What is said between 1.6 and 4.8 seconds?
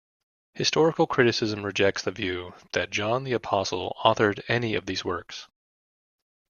rejects the view that John the Apostle authored any